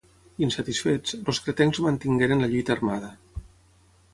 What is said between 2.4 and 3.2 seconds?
la lluita armada.